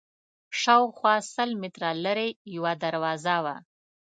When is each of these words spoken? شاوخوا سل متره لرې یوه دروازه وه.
شاوخوا 0.61 1.15
سل 1.33 1.49
متره 1.61 1.91
لرې 2.03 2.27
یوه 2.55 2.73
دروازه 2.83 3.35
وه. 3.43 3.55